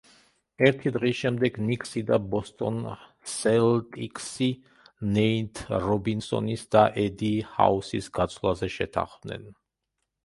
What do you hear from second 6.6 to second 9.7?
და ედი ჰაუსის გაცვლაზე შეთანხმდნენ.